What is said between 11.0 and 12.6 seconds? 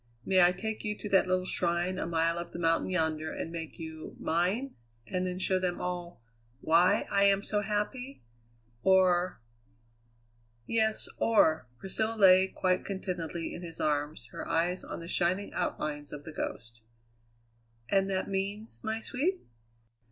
Or" Priscilla lay